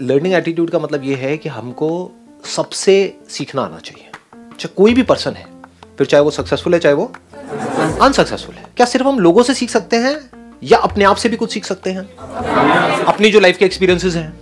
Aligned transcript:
Learning 0.00 0.34
attitude 0.34 0.70
का 0.70 0.78
मतलब 0.78 1.04
ये 1.04 1.14
है 1.14 1.36
कि 1.38 1.48
हमको 1.48 1.88
सबसे 2.46 2.92
सीखना 3.28 3.62
आना 3.62 3.78
चाहिए। 3.78 4.06
चाहे 4.34 4.68
कोई 4.76 4.94
भी 4.94 5.02
पर्सन 5.02 5.32
है 5.32 5.44
फिर 5.98 6.06
चाहे 6.06 6.22
वो 6.22 6.30
सक्सेसफुल 6.30 6.74
है 6.74 6.80
चाहे 6.80 6.94
वो 6.94 7.04
अनसक्सेसफुल 8.02 8.54
है। 8.54 8.64
क्या 8.76 8.86
सिर्फ़ 8.86 9.06
हम 9.06 9.18
लोगों 9.18 9.42
से 9.42 9.54
सीख 9.54 9.70
सकते 9.70 9.96
हैं 9.96 10.14
या 10.62 10.78
अपने 10.78 11.04
आप 11.04 11.16
से 11.16 11.28
भी 11.28 11.36
कुछ 11.36 11.52
सीख 11.52 11.64
सकते 11.64 11.90
हैं? 11.90 12.06
अपनी 13.04 13.30
जो 13.30 13.40
लाइफ 13.40 13.58
के 13.58 13.64
एक्सपीरियंसेस 13.64 14.16
हैं 14.16 14.40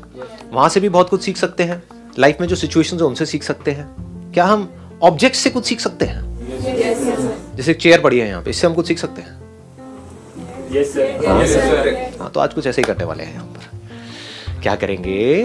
वहाँ 0.52 0.68
से 0.68 0.80
भी 0.80 0.88
बहुत 0.88 1.08
कुछ 1.08 1.22
सीख 1.24 1.36
सकते 1.36 1.62
हैं। 1.62 1.82
लाइफ 2.18 2.40
में 2.40 2.46
जो 2.48 2.56
सिचुएशंस 2.56 3.00
है 3.00 3.06
उनसे 3.06 3.26
सीख 3.26 3.42
सकते 3.42 3.70
हैं। 3.70 3.86
क्या 4.34 4.44
हम 4.44 4.68
ऑब्जेक्ट 5.02 5.36
से 5.36 5.50
कुछ 5.50 5.66
सीख 5.66 5.80
सकते 5.80 6.04
हैं? 6.04 6.20
जैसे 7.56 7.74
चेयर 7.74 8.00
पड़ी 8.00 8.18
है 8.18 8.28
यहाँ 8.28 8.42
पे 8.42 8.50
इससे 8.50 8.66
हम 8.66 8.74
कुछ 8.74 8.88
सीख 8.88 8.98
सकते 8.98 9.22
हैं? 9.22 9.36
हाँ 12.20 12.30
तो 12.30 12.40
आज 12.40 12.54
कुछ 12.54 12.66
ऐसे 12.66 12.82
ही 12.82 12.86
करने 12.86 13.04
वाले 13.04 13.24
हैं 13.24 13.32
यहाँ 13.34 13.46
पर। 13.46 13.76
क्या 14.62 14.74
करेंगे? 14.76 15.42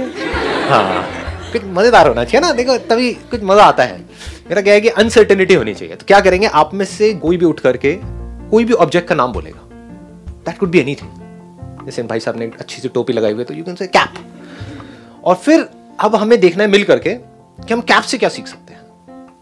हाँ। 0.70 1.04
कुछ 1.52 1.62
मज़ेदार 1.68 2.08
होना 2.08 2.24
चाहिए 2.24 2.48
ना। 2.48 2.52
देखो, 2.54 2.78
तभी 2.86 3.12
कुछ 3.32 3.44
मज़ा 3.44 3.64
आता 3.64 3.84
है। 3.84 3.98
मेरा 4.50 4.62
क्या 4.62 4.74
है 4.74 4.82
कि 4.82 4.90
अनसर्टेनिटी 4.90 5.54
होनी 5.54 5.74
चाहिए। 5.74 5.96
तो 5.96 6.06
क्या 6.08 6.20
करेंगे? 6.20 6.48
आप 6.48 6.74
में 6.74 6.86
से 6.86 7.14
कोई 7.16 7.38
भी 7.38 7.46
उठ 7.46 7.60
करके, 7.60 7.94
कोई 8.52 8.66
भी 8.66 8.74
ऑब्जेक्ट 8.76 9.08
का 9.10 9.16
नाम 9.16 9.34
बोलेगा। 9.34 9.60
दैट 10.46 10.58
कुड 10.58 10.70
बी 10.70 10.80
एनीथिंग 10.80 11.86
जैसे 11.86 12.04
भाई 12.04 12.20
साहब 12.20 12.38
ने 12.38 12.46
अच्छी 12.60 12.82
सी 12.82 12.90
टोपी 12.90 13.14
लगाई 13.14 13.32
हुई 13.32 13.42
है 13.42 13.46
तो 13.46 13.54
यू 13.54 13.64
कैन 13.64 13.76
से 13.76 13.88
कैप 13.88 14.14
और 15.24 15.36
फिर 15.36 15.68
अब 16.00 16.16
हमें 16.16 16.40
देखना 16.40 16.64
है 16.64 16.70
मिल 16.70 16.84
करके 16.84 17.14
कि 17.14 17.74
हम 17.74 17.82
कैप 17.84 18.04
से 18.04 18.18
क्या 18.18 18.30
सीख 18.30 18.48
सकते 18.48 18.74
हैं। 18.74 18.82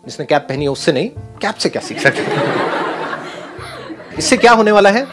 जिसने 0.05 0.25
कैप 0.25 0.45
पहनी 0.49 0.63
है, 0.63 0.69
उससे 0.69 0.91
नहीं 0.91 1.09
कैप 1.41 1.55
से 1.55 1.69
क्या 1.69 1.81
सीख 1.81 1.99
सकते 1.99 2.21
हैं? 2.21 4.17
इससे 4.17 4.37
क्या 4.37 4.51
होने 4.51 4.71
वाला 4.71 4.89
है? 4.89 5.05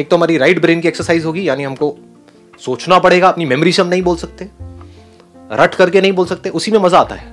एक 0.00 0.08
तो 0.10 0.16
हमारी 0.16 0.36
राइट 0.38 0.60
ब्रेन 0.60 0.80
की 0.80 0.88
एक्सरसाइज 0.88 1.24
होगी, 1.24 1.48
यानी 1.48 1.64
हमको 1.64 1.96
सोचना 2.60 2.98
पड़ेगा, 2.98 3.28
अपनी 3.28 3.44
मेमोरी 3.44 3.72
से 3.72 3.82
हम 3.82 3.88
नहीं 3.88 4.02
बोल 4.02 4.16
सकते, 4.16 4.48
रट 5.52 5.74
करके 5.74 6.00
नहीं 6.00 6.12
बोल 6.12 6.26
सकते, 6.26 6.50
उसी 6.50 6.70
में 6.70 6.78
मज़ा 6.80 6.98
आता 6.98 7.14
है। 7.14 7.26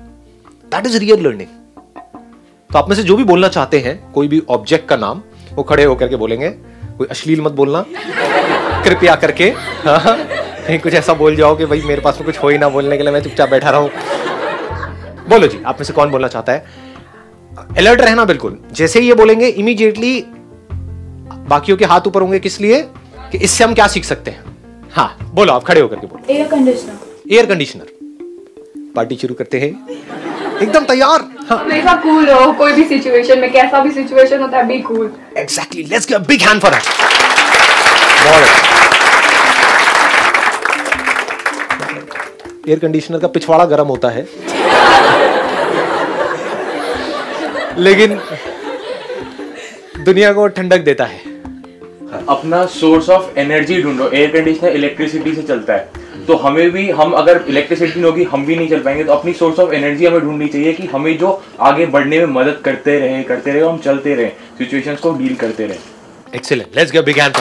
दैट 0.71 0.85
इज़ 0.85 0.97
रियल 0.97 1.23
लर्निंग 1.23 1.47
तो 2.69 2.77
आप 2.79 2.89
में 2.89 2.95
से 2.95 3.03
जो 3.03 3.15
भी 3.17 3.23
बोलना 3.23 3.47
चाहते 3.49 3.79
हैं, 3.79 4.11
कोई 4.11 4.27
भी 4.27 4.41
ऑब्जेक्ट 4.49 4.87
का 4.89 4.95
नाम, 4.97 5.21
वो 5.53 5.63
खड़े 5.63 5.83
होकर 5.83 6.07
के 6.07 6.15
बोलेंगे, 6.15 6.49
कोई 6.49 7.07
अश्लील 7.07 7.41
मत 7.41 7.51
बोलना, 7.51 7.85
कृपया 8.83 9.15
करके 9.15 9.49
हाँ 9.85 10.17
कुछ 10.73 10.93
ऐसा 10.93 11.13
बोल 11.13 11.35
जाओ 11.35 11.55
कि 11.57 11.65
भाई 11.65 11.81
मेरे 11.81 12.01
पास 12.01 12.17
में 12.17 12.25
कुछ 12.25 12.37
हो 12.37 12.49
ही 12.49 12.57
ना 12.57 12.69
बोलने 12.69 12.97
के 12.97 13.03
लिए, 13.03 13.11
मैं 13.11 13.21
चुपचाप 13.21 13.49
बैठा 13.49 13.69
रहूँ। 13.69 13.89
बोलो 15.29 15.47
जी, 15.47 15.61
आप 15.65 15.79
में 15.79 15.85
से 15.85 15.93
कौन 15.93 16.09
बोलना 16.11 16.27
चाहता 16.27 16.53
है? 16.53 16.65
अलर्ट 17.77 18.01
रहना 18.01 18.25
बिल्कुल। 18.25 18.57
जैसे 18.71 18.99
ही 18.99 19.07
ये 19.07 19.13
बोलेंगे 19.13 19.47
इमीडिएटली 19.47 20.21
बाकियों 21.49 21.77
के 21.77 21.85
हाथ 21.85 22.07
ऊपर 22.07 22.21
होंगे 22.21 22.39
किस 22.39 22.59
लिए? 22.61 22.81
कि 23.31 23.37
इससे 23.37 23.63
हम 23.63 23.73
क्या 23.73 23.87
सीख 23.87 24.05
सकते 24.05 24.31
हैं? 24.31 24.43
हाँ 24.93 25.17
बोलो 25.35 25.53
आप 25.53 25.63
खड़े 25.63 25.81
होकर 25.81 25.95
के 25.95 26.07
बोलो। 26.07 26.33
Air 26.33 26.47
conditioner 26.47 27.33
air 27.33 27.45
conditioner 27.45 27.85
party 28.95 29.15
शुरू 29.17 29.33
करते 29.33 29.59
हैं। 29.59 29.69
एकदम 30.61 30.85
तैयार। 30.85 31.21
हाँ। 31.49 31.57
हमेशा 31.59 31.93
कूल 32.03 32.25
रहो 32.25 32.51
कोई 32.53 32.73
भी 32.73 32.83
सिचुएशन 32.83 33.39
में 33.39 33.51
कैसा 33.51 33.79
भी 33.83 33.91
सिचुएशन 33.91 34.41
होता 34.41 34.57
है 34.57 34.67
be 34.67 34.79
cool 34.81 35.11
exactly 35.37 35.83
let's 35.83 36.07
give 36.07 36.17
a 36.17 36.21
big 36.27 36.41
hand 36.41 36.61
for 36.61 36.71
that 36.71 36.83
बहुत 38.25 38.59
एयर 42.69 42.79
कंडीशनर 42.79 43.19
का 43.19 43.27
पिछवाड़ा 43.27 43.65
गर्म 43.65 43.87
होता 43.87 44.09
है। 44.09 44.27
लेकिन 47.79 48.19
दुनिया 50.05 50.31
को 50.33 50.47
ठंडक 50.47 50.79
देता 50.83 51.05
है। 51.05 51.30
अपना 52.11 52.65
सोर्स 52.67 53.09
ऑफ़ 53.09 53.39
एनर्जी 53.39 53.81
ढूंढो 53.83 54.09
एयर 54.09 54.31
कंडीशनर 54.31 54.69
इलेक्ट्रिसिटी 54.69 55.33
से 55.35 55.41
चलता 55.43 55.73
है। 55.73 56.25
तो 56.27 56.35
हमें 56.37 56.69
भी 56.71 56.89
हम 56.91 57.11
अगर 57.13 57.43
इलेक्ट्रिसिटी 57.49 57.99
नहीं 57.99 58.03
होगी 58.03 58.23
हम 58.23 58.45
भी 58.45 58.55
नहीं 58.55 58.69
चल 58.69 58.79
पाएँगे। 58.79 59.03
तो 59.03 59.13
अपनी 59.13 59.33
सोर्स 59.33 59.59
ऑफ़ 59.59 59.73
एनर्जी 59.73 60.05
हमें 60.05 60.19
ढूंढनी 60.21 60.47
चाहिए 60.47 60.73
कि 60.73 60.85
हमें 60.87 61.17
जो 61.17 61.41
आगे 61.59 61.85
बढ़ने 61.95 62.19
में 62.19 62.33
मदद 62.33 62.61
करते 62.65 62.97
रहे 62.99 63.23
करते 63.23 63.51
रहे 63.51 63.61
हम 63.61 63.77
चलते 63.77 64.15
रहे 64.15 64.29
सिचुएशंस 64.57 64.99
को 64.99 65.11
डील 65.13 65.35
करते 65.35 65.65
रहे। 65.67 65.77
Excellent 66.35 66.75
let's 66.77 66.91
give 66.91 67.03
big 67.03 67.19
hand 67.19 67.37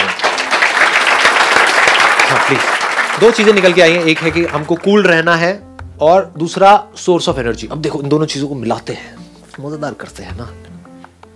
हाँ 2.31 2.47
प्लीज़ 2.47 3.21
दो 3.21 3.31
चीज़ें 3.31 3.53
निकल 3.53 3.73
के 3.73 3.83
आई 3.83 3.93
हैं। 3.93 4.05
एक 4.05 4.19
है 4.19 4.31
कि 4.31 4.45
हमको 4.47 4.75
कूल 4.85 5.03
रहना 5.03 5.37
है 5.37 5.53
और 6.01 6.33
दूसरा 6.39 6.71
सोर्स 6.97 7.29
ऑफ़ 7.29 7.39
एनर्जी 7.41 7.69
अब 7.73 7.83
देखो 7.83 8.01
इन 8.03 8.09
दोनों 8.09 8.27
चीज़ों 8.27 8.49
को 8.49 8.55
मिलाते 8.55 8.93
हैं। 8.93 9.15
मज़ेदार 9.61 9.95
करते 10.01 10.23
हैं 10.23 10.37
ना। 10.37 10.53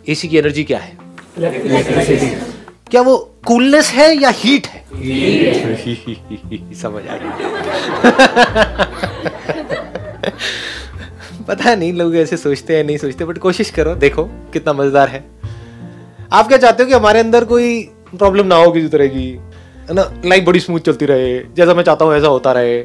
एसी 0.09 0.29
की 0.29 0.39
एनर्जी 0.39 0.65
क्या 0.65 0.79
है? 0.79 0.97
क्या 2.91 3.01
वो 3.01 3.35
कूलनेस 3.47 3.91
है 3.91 4.23
या 4.23 4.29
हीट 4.29 4.67
है? 4.67 4.85
समझ 6.75 7.03
आ 7.07 7.17
गया। 7.17 7.39
पता 11.49 11.75
नहीं, 11.75 11.93
लोग 11.93 12.17
ऐसे 12.17 12.37
सोचते 12.37 12.77
हैं, 12.77 12.85
नहीं 12.85 12.97
सोचते 12.97 13.25
बट 13.25 13.39
कोशिश 13.39 13.71
करो, 13.71 13.95
देखो 13.95 14.25
कितना 14.25 14.73
मज़ेदार 14.73 15.09
है। 15.09 15.25
आप 16.33 16.49
क्या 16.49 16.59
चाहते 16.59 16.83
हो 16.83 16.89
कि 16.89 16.95
हमारे 16.95 17.21
अंदर 17.21 17.45
कोई 17.45 17.83
प्रॉब्लम 18.19 18.47
ना 18.47 18.55
हो 18.55 18.73
किसी 18.73 18.89
तरह 18.89 19.07
की? 19.07 19.41
ना 19.91 20.21
लाइफ 20.25 20.45
बड़ी 20.45 20.61
स्मूथ 20.61 20.81
चलती 20.81 21.07
रहे, 21.07 21.39
जैसा 21.39 21.75
मैं 21.75 21.83
चाहता 21.83 22.05
हूँ 22.05 22.15
ऐसा 22.15 22.27
होता 22.27 22.53
रहे। 22.53 22.83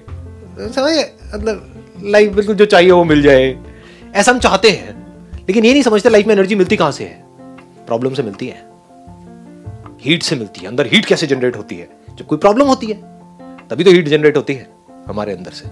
समझे? 0.60 1.16
मतलब 1.36 1.84
लाइफ 2.04 2.32
बिल्कुल 2.32 2.56
जो 2.56 2.66
चाहिए 2.66 2.92
वो 2.92 3.04
मिल 3.04 3.22
जाए। 3.22 3.58
ऐसा 4.16 4.32
हम 4.32 4.40
चाहते 4.40 4.70
हैं, 4.70 4.96
लेकिन 5.34 5.66
ये 5.66 5.74
नहीं 5.74 5.84
समझते 5.84 6.10
लाइफ 6.10 6.28
में 6.28 6.36
एनर्जी 6.36 6.56
मिलती 6.56 6.76
कहाँ 6.76 6.92
से 6.92 7.04
है। 7.04 7.24
प्रॉब्लम 7.88 8.14
से 8.14 8.24
मिलती 8.24 8.48
है। 8.48 8.69
हीट 10.00 10.24
से 10.24 10.36
मिलती 10.36 10.62
है। 10.62 10.68
अंदर 10.68 10.88
हीट 10.88 11.06
कैसे 11.06 11.28
जनरेट 11.28 11.56
होती 11.58 11.76
है? 11.76 11.90
जब 12.16 12.26
कोई 12.26 12.38
प्रॉब्लम 12.38 12.66
होती 12.66 12.88
है, 12.88 12.96
तभी 13.70 13.84
तो 13.84 13.92
हीट 13.92 14.08
जनरेट 14.08 14.38
होती 14.38 14.54
है 14.54 14.68
हमारे 15.08 15.34
अंदर 15.34 15.52
से। 15.52 15.68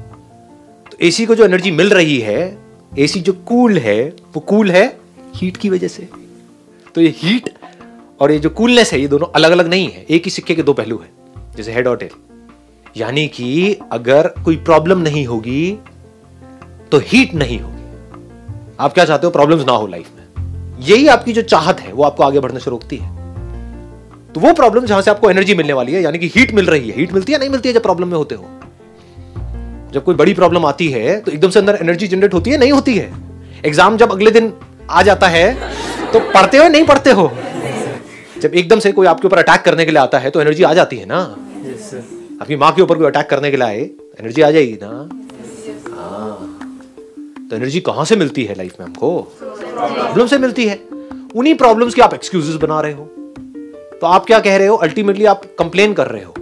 तो 0.91 0.97
एसी 1.01 1.25
को 1.25 1.35
जो 1.35 1.45
एनर्जी 1.45 1.71
मिल 1.71 1.89
रही 1.89 2.19
है 2.19 2.57
एसी 2.97 3.19
जो 3.19 3.33
कूल 3.33 3.77
है, 3.77 4.01
वो 4.33 4.39
कूल 4.39 4.71
है 4.71 4.85
हीट 5.35 5.57
की 5.57 5.69
वजह 5.69 5.87
से। 5.87 6.07
तो 6.95 7.01
ये 7.01 7.13
हीट 7.17 7.49
और 8.19 8.31
ये 8.31 8.39
जो 8.39 8.49
कूलनेस 8.49 8.93
है, 8.93 9.01
ये 9.01 9.07
दोनों 9.07 9.27
अलग 9.35 9.51
अलग 9.51 9.67
नहीं 9.67 9.89
है। 9.91 10.05
एक 10.09 10.23
ही 10.25 10.31
सिक्के 10.31 10.55
के 10.55 10.63
दो 10.63 10.73
पहलू 10.73 10.97
है, 10.97 11.09
जैसे 11.55 11.73
हेड 11.73 11.87
और 11.87 11.97
टेल 11.97 12.09
यानी 12.97 13.27
कि 13.27 13.77
अगर 13.91 14.27
कोई 14.45 14.55
प्रॉब्लम 14.57 14.99
नहीं 14.99 15.25
होगी 15.25 15.79
तो 16.91 16.97
हीट 16.97 17.33
नहीं 17.33 17.59
होगी। 17.59 17.75
आप 18.79 18.93
क्या 18.93 19.05
चाहते 19.05 19.27
हो? 19.27 19.31
प्रॉब्लम्स 19.31 19.65
ना 19.65 19.71
हो 19.71 19.87
लाइफ 19.87 20.09
में। 20.15 20.77
यही 20.79 21.07
आपकी 21.07 21.33
जो 21.33 21.41
चाहत 21.41 21.79
है, 21.79 21.91
वो 21.93 22.03
आपको 22.03 22.23
आगे 22.23 22.39
बढ़ने 22.39 22.59
से 22.59 22.71
रोकती 22.71 22.97
है। 22.97 23.16
तो 24.29 24.39
वो 24.39 24.53
प्रॉब्लम 24.53 24.85
जहाँ 24.85 25.01
से 25.01 25.11
आपको 25.11 25.29
एनर्जी 25.29 25.53
मिलने 25.55 25.73
वाली 25.73 25.93
है 25.93 26.01
यानी 26.01 26.19
कि 26.19 26.27
हीट 26.35 26.53
मिल 26.53 26.65
रही 26.65 26.89
है। 26.89 26.95
हीट 26.95 27.13
मिलती 27.13 27.33
है 27.33 27.39
नहीं 27.39 27.49
मिलती 27.49 27.69
है 27.69 27.73
जब 27.73 27.81
प्रॉब्लम 27.83 28.07
में 28.07 28.17
होते 28.17 28.35
हो। 28.35 28.45
जब 29.93 30.03
कोई 30.03 30.15
बड़ी 30.15 30.33
प्रॉब्लम 30.33 30.65
आती 30.65 30.87
है 30.91 31.19
तो 31.21 31.31
एकदम 31.31 31.49
से 31.49 31.59
अंदर 31.59 31.77
एनर्जी 31.81 32.07
जनरेट 32.07 32.33
होती 32.33 32.51
है 32.51 32.57
नहीं 32.57 32.71
होती 32.71 32.97
है। 32.97 33.11
एग्ज़ाम 33.65 33.97
जब 33.97 34.11
अगले 34.11 34.31
दिन 34.31 34.53
आ 34.91 35.01
जाता 35.01 35.27
है 35.27 35.53
तो 36.13 36.19
पढ़ते 36.33 36.57
हो 36.57 36.67
नहीं 36.67 36.85
पढ़ते 36.85 37.11
हो? 37.11 37.31
जब 38.41 38.53
एकदम 38.53 38.79
से 38.79 38.91
कोई 38.91 39.07
आपके 39.07 39.27
ऊपर 39.27 39.37
अटैक 39.37 39.61
करने 39.61 39.85
के 39.85 39.91
लिए 39.91 40.01
आता 40.01 40.19
है 40.19 40.29
तो 40.29 40.41
एनर्जी 40.41 40.63
आ 40.63 40.73
जाती 40.73 40.97
है 40.97 41.05
ना? 41.05 41.19
आपकी 42.41 42.55
माँ 42.55 42.71
के 42.71 42.81
ऊपर 42.81 42.97
कोई 42.97 43.07
अटैक 43.07 43.29
करने 43.29 43.51
के 43.51 43.57
लिए 43.57 43.65
आए 43.65 43.81
एनर्जी 44.19 44.41
आ 44.41 44.51
जाएगी 44.51 44.77
ना? 44.81 44.87
हाँ। 45.91 47.47
तो 47.49 47.55
एनर्जी 47.55 47.79
कहाँ 47.81 48.05
से 48.05 48.15
मिलती 48.15 48.43
है 48.43 48.55
लाइफ 48.55 48.79
में 48.79 48.85
हमको? 48.87 49.19
प्रॉब्लम 49.41 50.27
से 50.27 50.37
मिलती 50.37 50.65
है। 50.67 50.79
उन्हीं 51.35 51.55
प्रॉब्लम्स 51.55 51.93
के 51.93 52.01
आप 52.01 52.13
एक्सक्यूजेस 52.13 52.55
बना 52.55 52.79
रहे 52.81 52.93
हो। 52.93 53.09
तो 54.01 54.07
आप 54.07 54.25
क्या 54.25 54.39
कह 54.39 54.57
रहे 54.57 54.67
हो? 54.67 54.75
अल्टीमेटली 54.75 55.25
आप 55.25 55.41
कंप्लेन 55.59 55.93
कर 55.93 56.07
रहे 56.07 56.23
हो। 56.23 56.33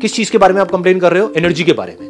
किस 0.00 0.14
चीज़ 0.14 0.30
के 0.32 0.38
बारे 0.38 0.54
में 0.54 0.60
आप 0.60 0.70
कंप्लेन 0.70 1.00
कर 1.00 1.12
रहे 1.12 1.22
हो? 1.22 1.32
एनर्जी 1.36 1.64
के 1.64 1.72
बारे 1.72 1.96
में। 2.00 2.06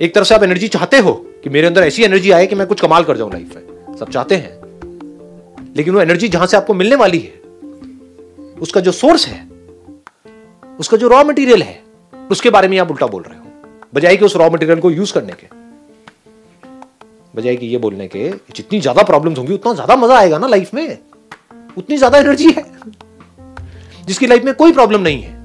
एक 0.00 0.14
तरफ़ 0.14 0.24
से 0.24 0.34
आप 0.34 0.42
एनर्जी 0.42 0.68
चाहते 0.68 0.98
हो 0.98 1.12
कि 1.44 1.50
मेरे 1.50 1.66
अंदर 1.66 1.82
ऐसी 1.82 2.02
एनर्जी 2.02 2.30
आए 2.30 2.46
कि 2.46 2.54
मैं 2.54 2.66
कुछ 2.66 2.80
कमाल 2.80 3.04
कर 3.04 3.16
जाऊँ 3.16 3.32
लाइफ 3.32 3.56
में। 3.56 3.96
सब 3.96 4.10
चाहते 4.10 4.34
हैं। 4.34 4.58
लेकिन 5.76 5.94
वो 5.94 6.00
एनर्जी 6.00 6.28
जहाँ 6.28 6.46
से 6.46 6.56
आपको 6.56 6.74
मिलने 6.74 6.96
वाली 6.96 7.18
है, 7.18 7.40
उसका 8.60 8.80
जो 8.80 8.92
सोर्स 8.92 9.26
है, 9.26 9.48
उसका 10.80 10.96
जो 10.96 11.08
रॉ 11.08 11.24
मटेरियल 11.24 11.62
है, 11.62 11.82
उसके 12.30 12.50
बारे 12.50 12.68
में 12.68 12.78
आप 12.78 12.90
उल्टा 12.90 13.06
बोल 13.06 13.22
रहे 13.22 13.38
हो। 13.38 13.44
बजाय 13.94 14.16
कि 14.16 14.24
उस 14.24 14.36
रॉ 14.36 14.50
मटेरियल 14.50 14.80
को 14.80 14.90
यूज़ 14.90 15.12
करने 15.12 15.32
के। 15.32 15.46
बजाय 17.36 17.56
कि 17.56 17.66
ये 17.66 17.78
बोलने 17.78 18.08
के, 18.08 18.30
जितनी 18.56 18.80
ज़्यादा 18.80 19.02
प्रॉब्लम्स 19.02 19.38
होंगी, 19.38 19.54
उतना 19.54 19.74
ज़्यादा 19.74 19.96
मज़ा 19.96 20.18
आएगा 20.18 20.38
ना 20.38 20.46
लाइफ 20.46 20.74
में। 20.74 20.98
उतनी 21.78 21.96
ज़्यादा 21.96 22.18
एनर्जी 22.18 22.50
है, 22.50 22.64
जिसकी 24.06 24.26
लाइफ 24.26 24.44
में 24.44 24.54
कोई 24.54 24.72
प्रॉब्लम 24.72 25.00
नहीं 25.00 25.22
है। 25.22 25.36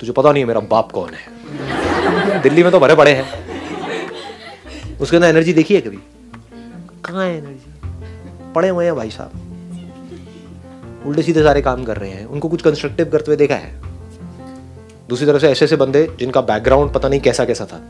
तुझे 0.00 0.12
पता 0.12 0.32
नहीं 0.32 0.42
है 0.42 0.46
मेरा 0.48 0.60
बाप 0.70 0.92
कौन 0.92 1.10
है। 1.10 2.40
दिल्ली 2.42 2.62
में 2.62 2.70
तो 2.72 2.80
भरे 2.80 2.94
पड़े 2.94 3.12
हैं। 3.12 3.24
उसके 4.98 5.16
अंदर 5.16 5.28
एनर्जी 5.28 5.52
देखी 5.52 5.74
है 5.74 5.80
कभी? 5.80 5.98
कहाँ 7.04 7.24
है 7.24 7.36
एनर्जी 7.36 8.52
पड़े 8.54 8.68
हुए 8.68 8.84
हैं 8.84 8.94
भाई 8.96 9.10
साहब। 9.10 9.30
उल्टे 11.06 11.22
सीधे 11.22 11.42
सारे 11.42 11.62
काम 11.62 11.84
कर 11.84 11.96
रहे 11.96 12.10
हैं। 12.10 12.24
उनको 12.26 12.48
कुछ 12.48 12.62
कंस्ट्रक्टिव 12.62 13.10
करते 13.12 13.30
हुए 13.30 13.36
देखा 13.36 13.54
है। 13.54 13.72
दूसरी 15.08 15.26
तरफ़ 15.26 15.40
से 15.40 15.48
ऐसे 15.48 15.64
ऐसे 15.64 15.76
बंदे 15.76 16.06
जिनका 16.18 16.40
बैकग्राउंड 16.42 16.92
पता 16.92 17.08
नहीं 17.08 17.20
कैसा 17.20 17.44
कैसा 17.44 17.64
था। 17.66 17.80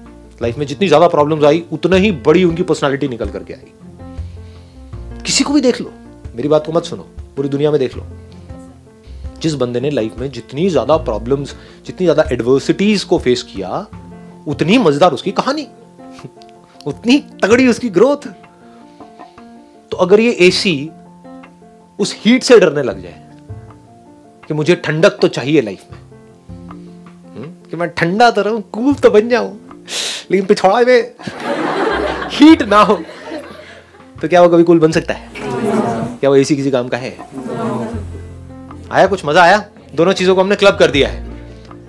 लाइफ 0.43 0.59
में 0.59 0.67
जितनी 0.67 0.87
ज़्यादा 0.89 1.09
प्रॉब्लम्स 1.09 1.45
आई, 1.45 1.65
उतना 1.73 1.97
ही 1.97 2.11
बड़ी 2.23 2.45
उनकी 2.45 2.63
पर्सनालिटी 2.63 3.09
निकल 3.09 3.31
करके 3.31 3.55
आई। 3.55 3.73
किसी 5.27 5.45
को 5.45 5.53
भी 5.53 5.61
देख 5.61 5.81
लो। 5.81 5.93
मेरी 6.37 6.49
बात 6.49 6.67
को 6.67 6.73
मत 6.73 6.85
सुनो। 6.85 7.07
पूरी 7.37 7.49
दुनिया 7.49 7.71
में 7.71 7.79
देख 7.81 7.97
लो। 7.97 8.07
जिस 9.43 9.55
बंदे 9.55 9.81
ने 9.81 9.91
लाइफ 9.91 10.19
में 10.19 10.31
जितनी 10.31 10.69
ज़्यादा 10.71 10.97
प्रॉब्लम्स 10.97 11.55
जितनी 11.87 12.05
ज़्यादा 12.07 12.25
एडवर्सिटीज 12.33 13.03
को 13.05 13.19
फेस 13.19 13.43
किया 13.43 13.87
उतनी 14.49 14.79
मज़ेदार 14.79 15.13
उसकी 15.13 15.33
कहानी 15.33 15.67
उतनी 16.87 17.19
तगड़ी 17.43 17.67
उसकी 17.69 17.91
ग्रोथ 17.91 18.27
तो 19.91 19.97
अगर 19.97 20.21
ये 20.21 20.31
एसी 20.41 20.91
उस 21.99 22.15
हीट 22.19 22.43
से 22.43 22.59
डरने 22.59 22.83
लग 22.83 23.03
जाए 23.03 23.21
कि 24.49 24.55
मुझे 24.55 24.75
ठंडक 24.77 25.19
तो 25.23 25.29
चाहिए 25.29 25.61
लाइफ 25.61 25.83
में 25.93 25.99
हम्म, 27.37 27.51
कि 27.71 27.77
मैं 27.77 27.89
ठंडा 27.95 28.31
तो 28.31 28.43
रहूँ 28.43 28.63
कूल 28.73 28.95
तो 28.95 29.11
बन 29.11 29.29
जाऊँ 29.29 29.53
लेकिन 30.31 30.47
पिछौड़ा 30.47 30.81
में 30.81 31.15
हीट 32.35 32.63
ना 32.63 32.83
हो 32.83 32.97
तो 34.23 34.29
क्या 34.29 34.43
वो 34.43 34.49
कभी 34.49 34.63
कूल 34.63 34.79
बन 34.79 34.93
सकता 34.93 35.15
है? 35.15 35.34
क्या 36.25 36.31
वो 36.31 36.37
एसी 36.37 36.57
किसी 36.57 36.71
काम 36.71 36.89
का 36.89 36.97
है? 36.97 37.17
आया 38.93 39.07
कुछ? 39.07 39.25
मज़ा 39.25 39.43
आया? 39.43 39.65
दोनों 39.95 40.13
चीज़ों 40.13 40.35
को 40.35 40.41
हमने 40.41 40.57
क्लब 40.57 40.77
कर 40.77 40.91
दिया 40.91 41.09
है। 41.09 41.17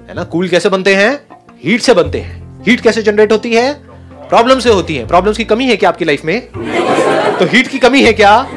है 0.08 0.14
ना? 0.16 0.24
कूल 0.24 0.50
कैसे 0.50 0.70
बनते 0.70 0.96
हैं? 0.96 1.20
हीट 1.64 1.82
से 1.82 1.94
बनते 1.94 2.20
हैं। 2.20 2.64
हीट 2.64 2.82
कैसे 2.82 3.02
जनरेट 3.02 3.32
होती 3.32 3.54
है? 3.54 3.74
प्रॉब्लम 4.30 4.60
से 4.60 4.70
होती 4.70 4.96
है। 4.96 5.08
प्रॉब्लम्स 5.08 5.38
की 5.38 5.44
कमी 5.44 5.66
है 5.66 5.78
क्या 5.78 5.90
आपकी 5.90 6.06
लाइफ 6.06 6.26
में? 6.26 6.42
तो 7.38 7.46
हीट 7.46 7.68
की 7.68 7.80
कमी 7.80 8.02
है 8.02 8.14
क्या? 8.14 8.48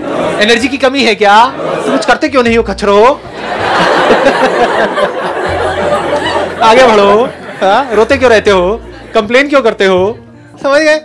एनर्जी 0.42 0.68
की 0.68 0.76
कमी 0.76 1.04
है 1.04 1.14
क्या? 1.14 1.46
तो 1.50 1.92
कुछ 1.92 2.06
करते 2.06 2.28
क्यों 2.28 2.42
नहीं 2.42 2.56
हो 2.56 2.62
खचरो 2.62 3.04
आगे 6.62 6.86
बढ़ो। 6.86 7.24
हाँ? 7.62 7.94
रोते 7.94 8.16
क्यों 8.16 8.30
रहते 8.30 8.50
हो? 8.50 8.80
कंप्लेन 9.14 9.48
क्यों 9.48 9.62
करते 9.62 9.86
हो? 9.86 10.18
समझ 10.62 10.82
गए? 10.82 10.98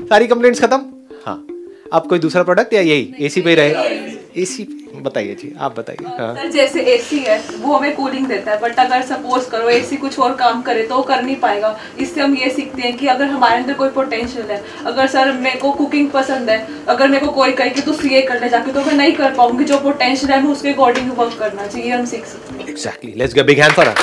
सारी 0.00 0.26
कंप्लेंट्स 0.26 0.60
खत्म? 0.60 0.80
हाँ। 1.26 1.46
आप 1.94 2.06
कोई 2.06 2.18
दूसरा 2.18 2.42
प्रोडक्ट 2.42 2.74
या 2.74 2.80
यही? 2.80 3.14
एसी 3.20 3.40
पे 3.40 3.54
रहे? 3.54 4.09
एसी 4.36 4.66
बताइए 4.96 5.34
जी 5.34 5.52
आप 5.60 5.78
बताइए 5.78 6.06
हाँ। 6.18 6.34
सर 6.34 6.50
जैसे 6.50 6.80
एसी 6.92 7.18
है 7.18 7.38
वो 7.58 7.74
हमें 7.74 7.94
कूलिंग 7.96 8.26
देता 8.26 8.50
है 8.50 8.60
बट 8.60 8.78
अगर 8.78 9.02
सपोज़ 9.04 9.48
करो 9.50 9.68
एसी 9.70 9.96
कुछ 9.96 10.18
और 10.18 10.34
काम 10.36 10.62
करे 10.62 10.82
तो 10.82 10.96
वो 10.96 11.02
कर 11.02 11.22
नहीं 11.22 11.36
पाएगा। 11.38 11.76
इससे 12.00 12.20
हम 12.20 12.34
ये 12.36 12.50
सीखते 12.50 12.82
हैं 12.82 12.96
कि 12.96 13.06
अगर 13.08 13.24
हमारे 13.26 13.56
अंदर 13.56 13.74
कोई 13.74 13.88
पोटेंशियल 13.90 14.50
है 14.50 14.62
अगर 14.86 15.06
सर 15.08 15.32
मेरे 15.34 15.58
को 15.60 15.72
कुकिंग 15.72 16.10
पसंद 16.10 16.50
है 16.50 16.66
अगर 16.88 17.08
मेरे 17.08 17.26
को 17.26 17.32
कोई 17.32 17.52
कहे 17.52 17.70
कि 17.70 17.82
तू 17.82 17.92
सीए 17.92 18.22
कर 18.22 18.40
ले 18.40 18.48
जाके 18.48 18.72
तो 18.72 18.84
मैं 18.84 18.94
नहीं 18.94 19.12
कर 19.14 19.34
पाऊँगी। 19.34 19.64
जो 19.64 19.78
पोटेंशियल 19.80 20.32
है 20.32 20.42
मैं 20.42 20.50
उसके 20.52 20.72
अकॉर्डिंग 20.72 21.10
वर्क 21.18 21.38
करना 21.38 21.66
चाहिए 21.66 21.90
हम 21.90 22.04
सीख 22.06 22.26
सकते 22.26 22.54
हैं। 22.54 22.68
Exactly 22.68 23.12
let's 23.16 23.34
get 23.34 23.46
big 23.46 23.60
hand 23.60 23.72
for 23.74 23.94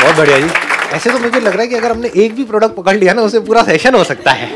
बहुत 0.00 0.16
बढ़िया 0.16 0.38
जी। 0.38 0.48
ऐसे 0.96 1.10
तो 1.10 1.18
मुझे 1.18 1.40
लग 1.40 1.52
रहा 1.52 1.62
है 1.62 1.68
कि 1.68 1.74
अगर 1.74 1.90
हमने 1.90 2.10
एक 2.16 2.34
भी 2.34 2.44
प्रोडक्ट 2.44 2.74
पकड़ 2.76 2.96
लिया 2.96 3.12
ना 3.14 3.22
उसे 3.22 3.40
पूरा 3.42 3.62
सेशन 3.62 3.94
हो 3.94 4.04
सकता 4.04 4.32
है। 4.32 4.48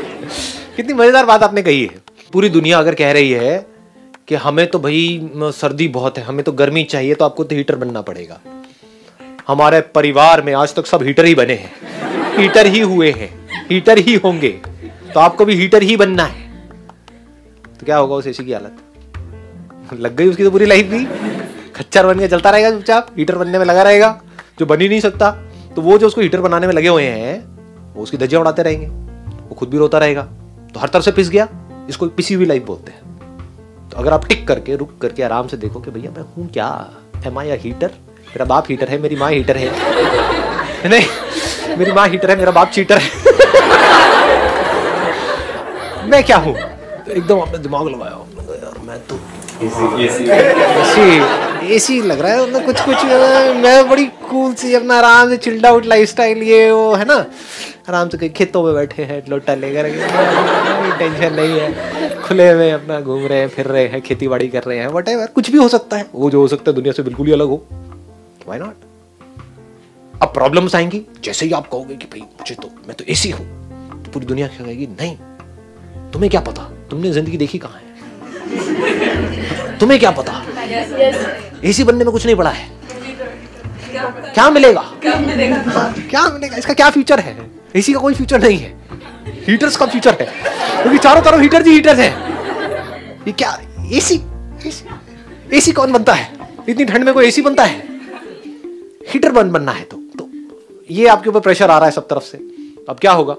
कितनी 0.75 0.93
मज़ेदार 0.93 1.25
बात 1.25 1.43
आपने 1.43 1.61
कही 1.63 1.81
है। 1.83 2.03
पूरी 2.35 2.47
दुनिया 2.49 2.79
अगर 2.79 2.95
कह 2.95 3.11
रही 3.11 3.31
है 3.31 3.51
कि 4.27 4.35
हमें 4.35 4.65
तो 4.67 4.79
भाई 4.79 5.29
सर्दी 5.35 5.87
बहुत 5.87 6.17
है, 6.17 6.23
हमें 6.23 6.43
तो 6.45 6.51
गर्मी 6.51 6.83
चाहिए 6.83 7.15
तो 7.15 7.25
आपको 7.25 7.43
तो 7.43 7.55
हीटर 7.55 7.75
बनना 7.75 8.01
पड़ेगा। 8.01 8.39
हमारे 9.47 9.79
परिवार 9.95 10.41
में 10.41 10.53
आज 10.53 10.73
तक 10.75 10.85
सब 10.85 11.03
हीटर 11.03 11.25
ही 11.25 11.35
बने 11.35 11.53
हैं। 11.53 11.71
हीटर 12.37 12.67
ही 12.67 12.79
हुए 12.81 13.11
हैं, 13.11 13.29
हीटर 13.69 13.97
ही 13.97 14.15
होंगे 14.15 14.49
तो 15.13 15.19
आपको 15.19 15.45
भी 15.45 15.55
हीटर 15.55 15.83
ही 15.83 15.97
बनना 15.97 16.23
है। 16.23 16.43
तो 17.69 17.85
क्या 17.85 17.97
होगा 17.97 18.15
उस 18.15 18.27
एसी 18.27 18.45
की 18.45 18.53
हालत? 18.53 18.77
लग 19.93 20.15
गई 20.15 20.27
उसकी 20.27 20.43
तो 20.43 20.51
पूरी 20.51 20.65
लाइफ 20.65 20.87
भी। 20.87 21.05
खच्चर 21.75 22.05
बन 22.05 22.19
के 22.19 22.27
चलता 22.27 22.49
रहेगा 22.49 22.71
चुपचाप, 22.71 23.11
हीटर 23.17 23.37
बनने 23.37 23.59
में 23.59 23.65
लगा 23.65 23.83
रहेगा, 23.83 24.21
जो 24.59 24.65
बन 24.65 24.81
ही 24.81 24.89
नहीं 24.89 24.99
सकता। 25.01 25.31
तो 25.75 25.81
वो 25.81 25.97
जो 25.97 26.07
उसको 26.07 26.21
हीटर 26.21 26.41
बनाने 26.41 26.67
में 26.67 26.73
लगे 26.73 26.87
हुए 26.87 27.03
हैं, 27.03 27.43
वो 27.95 28.03
उसकी 28.03 28.17
धज्जियाँ 28.17 28.41
उड़ाते 28.41 28.63
रहेंगे, 28.63 28.87
वो 28.87 29.55
खुद 29.55 29.69
भी 29.69 29.77
रोता 29.77 29.97
रहेगा। 29.97 30.23
तो 30.73 30.79
हर 30.79 30.89
तरफ़ 30.89 31.03
से 31.03 31.11
पिस 31.11 31.29
गया। 31.29 31.47
इसको 31.89 32.07
पिसी 32.07 32.33
हुई 32.33 32.45
लाइफ 32.45 32.65
बोलते 32.65 32.91
हैं। 32.91 33.01
तो 33.89 33.97
अगर 33.97 34.13
आप 34.13 34.27
टिक 34.27 34.47
करके 34.47 34.75
रुक 34.75 34.97
करके 35.01 35.23
आराम 35.23 35.47
से 35.47 35.57
देखो 35.57 35.79
कि 35.79 35.91
भैया 35.91 36.11
मैं 36.11 36.23
हूँ 36.37 36.51
क्या? 36.51 36.91
एम 37.27 37.39
आई 37.39 37.57
हीटर 37.57 37.91
मेरा 38.27 38.45
बाप 38.45 38.65
हीटर 38.69 38.89
है 38.89 38.97
मेरी 38.97 39.15
माँ 39.15 39.31
हीटर 39.31 39.57
है। 39.57 39.65
नहीं 40.89 41.05
मेरी 41.77 41.91
माँ 41.91 42.07
हीटर 42.07 42.29
है 42.29 42.35
मेरा 42.37 42.51
बाप 42.51 42.69
चीटर 42.69 42.97
है। 42.97 43.09
मैं 46.09 46.23
क्या 46.23 46.37
हूँ? 46.37 46.53
तो 46.53 47.11
एकदम 47.11 47.41
आपने 47.41 47.57
दिमाग 47.57 47.87
लगाया। 47.87 48.25
यार 48.55 48.77
मैं 48.87 48.99
तो 49.07 49.19
एसी 49.61 49.83
एसी 51.75 52.01
लग 52.01 52.19
रहा 52.19 52.31
है 52.31 52.43
मतलब 52.43 52.65
कुछ 52.65 52.81
कुछ 52.81 53.03
मैं 53.63 53.89
बड़ी 53.89 54.05
कूल 54.29 54.53
सी 54.53 54.73
अपना 54.73 54.97
आराम 54.97 55.29
से 55.29 55.37
चिल्ड 55.37 55.65
आउट 55.65 55.85
लाइफ 55.85 56.09
स्टाइल 56.09 56.43
ये 56.43 56.71
वो 56.71 56.93
है 56.95 57.05
ना? 57.05 57.25
आराम 57.89 58.09
से 58.09 58.17
कहीं 58.17 58.29
खेतों 58.29 58.63
में 58.63 58.73
बैठे 58.73 59.03
हैं, 59.03 59.21
लोटा 59.29 59.53
लेकर 59.55 59.89
टेंशन 60.99 61.33
नहीं 61.33 61.59
है। 61.59 62.21
खुले 62.21 62.53
में 62.53 62.71
अपना 62.73 62.99
घूम 63.01 63.25
रहे 63.25 63.39
हैं, 63.39 63.47
फिर 63.47 63.65
रहे 63.65 63.87
हैं 63.87 64.01
खेती 64.01 64.27
बाड़ी 64.27 64.47
कर 64.47 64.63
रहे 64.63 64.77
हैं 64.77 64.87
वट 64.87 65.09
कुछ 65.33 65.49
भी 65.51 65.57
हो 65.57 65.67
सकता 65.67 65.97
है। 65.97 66.05
वो 66.13 66.29
जो 66.29 66.41
हो 66.41 66.47
सकता 66.47 66.71
है, 66.71 66.75
दुनिया 66.75 66.93
से 66.93 67.03
बिल्कुल 67.03 67.27
ही 67.27 67.33
अलग 67.33 67.47
हो। 67.47 67.61
वाई 68.47 68.59
नॉट 68.59 68.75
अब 70.21 70.33
प्रॉब्लम्स 70.33 70.75
आएँगी, 70.75 71.01
जैसे 71.23 71.45
ही 71.45 71.51
आप 71.51 71.67
कहोगे 71.67 71.95
कि 71.95 72.05
भाई, 72.05 72.19
मुझे 72.19 72.55
तो 72.55 72.69
मैं 72.87 72.95
तो 72.95 73.03
एसी 73.07 73.29
हूँ। 73.29 73.45
तो 74.03 74.11
पूरी 74.11 74.25
दुनिया 74.25 74.47
क्या 74.47 74.65
कहेगी, 74.65 74.87
नहीं, 74.87 75.15
तुम्हें 76.11 76.29
क्या 76.31 76.41
पता? 76.41 76.69
तुमने 76.89 77.11
ज़िंदगी 77.11 77.37
देखी 77.37 77.57
कहाँ 77.57 77.79
है? 77.79 79.77
तुम्हें 79.79 79.99
क्या 79.99 80.11
पता? 80.11 80.41
एसी 81.63 81.83
बनने 81.83 82.03
में 82.03 82.11
कुछ 82.13 82.25
नहीं 82.25 82.35
पड़ा 82.35 82.49
है। 82.49 82.69
क्या 84.33 84.49
मिलेगा? 84.49 84.81
क्या 85.01 85.19
मिलेगा? 86.29 86.55
इसका 86.55 86.73
क्या 86.73 86.89
फ्यूचर 86.89 87.19
है? 87.19 87.54
एसी 87.75 87.93
का 87.93 87.99
कोई 87.99 88.13
फ्यूचर 88.13 88.41
नहीं 88.41 88.57
है। 88.57 88.77
हीटर्स 89.25 89.77
का 89.77 89.85
फ्यूचर 89.85 90.17
है। 90.21 90.25
क्योंकि 90.81 90.97
चारों 90.99 91.21
तरफ़ 91.21 91.41
हीटर 91.41 91.61
जी 91.61 91.71
हीटर 91.71 91.95
है। 91.95 92.09
ये 93.27 93.31
क्या 93.31 93.61
एसी 93.91 94.21
एसी 95.53 95.71
कौन 95.71 95.91
बनता 95.91 96.13
है? 96.13 96.33
इतनी 96.69 96.85
ठंड 96.85 97.03
में 97.03 97.13
कोई 97.13 97.27
एसी 97.27 97.41
बनता 97.41 97.63
है? 97.63 97.87
हीटर 99.09 99.31
बन, 99.31 99.51
बनना 99.51 99.71
है 99.71 99.83
तो। 99.83 99.97
तो 99.97 100.29
ये 100.91 101.07
आपके 101.07 101.29
ऊपर 101.29 101.39
प्रेशर 101.39 101.71
आ 101.71 101.77
रहा 101.77 101.85
है 101.85 101.91
सब 101.91 102.07
तरफ़ 102.07 102.23
से। 102.23 102.37
अब 102.89 102.97
क्या 103.01 103.11
होगा? 103.11 103.35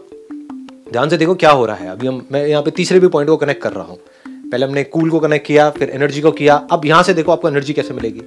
ध्यान 0.93 1.09
से 1.09 1.17
देखो 1.17 1.35
क्या 1.35 1.50
हो 1.50 1.67
रहा 1.67 1.77
है। 1.77 1.91
अभी 1.91 2.06
हम, 2.06 2.27
मैं 2.33 2.47
यहाँ 2.47 2.62
पे 2.62 2.71
तीसरे 2.71 3.00
भी 3.00 3.09
पॉइंट 3.09 3.31
को 3.31 3.37
कनेक्ट 3.37 3.62
कर 3.62 3.73
रहा 3.73 3.85
हूँ। 3.85 3.99
पहले 4.29 4.67
हमने 4.67 4.85
कूल 4.85 5.11
को 5.11 5.21
कनेक्ट 5.21 5.47
किया, 5.47 5.71
फिर 5.71 5.91
एनर्जी 5.91 6.21
को 6.21 6.31
किया। 6.31 6.67
अब 6.71 6.85
यहाँ 6.85 7.03
से 7.03 7.15
देखो 7.15 7.33
आपको 7.33 7.49
एनर्जी 7.49 7.73
कैसे 7.73 7.94
मिलेगी। 7.94 8.21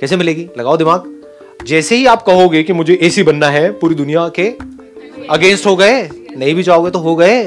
कैसे 0.00 0.16
मिलेगी? 0.16 0.48
लगाओ 0.58 0.76
दिमाग। 0.76 1.22
जैसे 1.66 1.96
ही 1.96 2.06
आप 2.06 2.22
कहोगे 2.22 2.62
कि 2.62 2.72
मुझे 2.72 2.98
एसी 3.02 3.22
बनना 3.22 3.48
है 3.48 3.70
पूरी 3.70 3.94
दुनिया 3.94 4.28
के 4.28 4.75
अगेंस्ट 5.30 5.66
हो 5.66 5.76
गए? 5.76 6.02
नहीं 6.36 6.54
भी 6.54 6.62
चाहोगे 6.62 6.90
तो 6.90 6.98
हो 6.98 7.14
गए। 7.16 7.38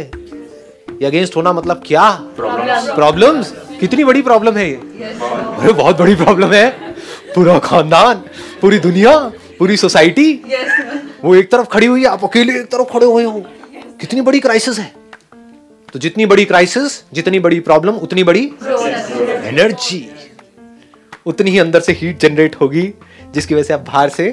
ये 0.91 1.05
अगेंस्ट 1.05 1.35
होना 1.35 1.53
मतलब 1.53 1.83
क्या? 1.85 2.09
प्रॉब्लम्स 2.39 3.53
कितनी 3.79 4.03
बड़ी 4.03 4.21
प्रॉब्लम 4.21 4.57
है 4.57 4.69
ये? 4.69 4.75
अरे 4.75 5.73
बहुत 5.73 5.97
बड़ी 5.99 6.15
प्रॉब्लम 6.15 6.51
है। 6.53 6.69
पूरा 7.35 7.57
खानदान 7.59 8.23
पूरी 8.61 8.79
दुनिया 8.79 9.17
पूरी 9.59 9.77
सोसाइटी 9.77 10.33
वो 11.23 11.35
एक 11.35 11.51
तरफ़ 11.51 11.67
खड़ी 11.67 11.85
हुई 11.85 12.01
है 12.01 12.07
आप 12.07 12.23
अकेले 12.23 12.59
एक 12.59 12.67
तरफ़ 12.67 12.91
खड़े 12.93 13.05
हुए 13.05 13.23
हो। 13.23 13.43
कितनी 14.01 14.21
बड़ी 14.21 14.39
क्राइसिस 14.39 14.79
है। 14.79 14.91
तो 15.93 15.99
जितनी 15.99 16.25
बड़ी 16.25 16.45
क्राइसिस 16.45 17.01
जितनी 17.13 17.39
बड़ी 17.39 17.59
प्रॉब्लम 17.59 17.95
उतनी 17.97 18.23
बड़ी 18.23 18.45
एनर्जी 18.45 20.09
उतनी 21.25 21.51
ही 21.51 21.59
अंदर 21.59 21.79
से 21.79 21.93
हीट 21.93 22.19
जनरेट 22.19 22.55
होगी 22.61 22.93
जिसकी 23.33 23.55
वजह 23.55 23.63
से 23.63 23.73
आप 23.73 23.79
बाहर 23.79 24.09
से 24.09 24.31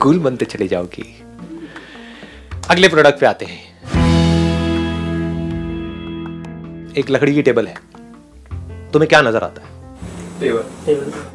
कूल 0.00 0.18
बनते 0.18 0.44
चले 0.44 0.68
जाओगी। 0.68 1.21
अगले 2.70 2.88
प्रोडक्ट 2.88 3.20
पे 3.20 3.26
आते 3.26 3.44
हैं। 3.44 3.60
एक 6.98 7.10
लकड़ी 7.10 7.34
की 7.34 7.42
टेबल 7.42 7.66
है। 7.66 7.74
तुम्हें 8.92 9.08
क्या 9.08 9.20
नज़र 9.22 9.42
आता 9.42 9.62
है? 9.62 9.70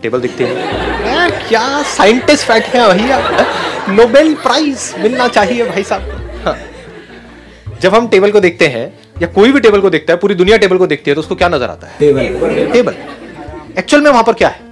टेबल 0.02 0.22
दिखती 0.22 0.44
है। 0.44 1.10
यार 1.10 1.32
क्या 1.50 1.84
साइंटिस्ट 1.88 2.48
फैक्ट 2.48 2.76
है 2.76 2.88
भैया? 2.94 3.18
नोबेल 3.90 4.34
प्राइज 4.36 4.94
मिलना 5.00 5.28
चाहिए 5.28 5.66
भाई 5.70 5.84
साहब 5.84 6.42
हाँ। 6.46 6.56
जब 7.82 7.96
हम 7.96 8.08
टेबल 8.08 8.32
को 8.32 8.40
देखते 8.40 8.68
हैं 8.68 8.88
या 9.22 9.28
कोई 9.36 9.52
भी 9.52 9.60
टेबल 9.60 9.82
को 9.82 9.90
देखता 9.90 10.14
है 10.14 10.20
पूरी 10.20 10.36
दुनिया 10.36 10.58
टेबल 10.58 10.78
को 10.78 10.88
देखती 10.88 11.12
है 11.12 11.16
तो 11.16 11.22
उसको 11.22 11.36
क्या 11.36 11.50
नज़र 11.50 11.70
आता 11.70 11.88
है? 11.88 11.98
टेबल 12.00 12.72
टेबल 12.74 12.96
एक्चुअल 13.78 14.04
में 14.04 14.10
वहाँ 14.12 14.24
पर 14.24 14.34
क्या 14.34 14.50
है? 14.50 14.67